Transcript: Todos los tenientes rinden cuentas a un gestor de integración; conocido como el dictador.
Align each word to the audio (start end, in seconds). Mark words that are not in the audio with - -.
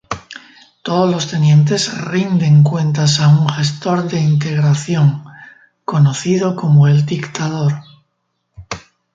Todos 0.81 1.11
los 1.11 1.27
tenientes 1.27 1.95
rinden 1.95 2.63
cuentas 2.63 3.19
a 3.19 3.27
un 3.27 3.47
gestor 3.47 4.07
de 4.09 4.19
integración; 4.19 5.23
conocido 5.85 6.55
como 6.55 6.87
el 6.87 7.05
dictador. 7.05 7.73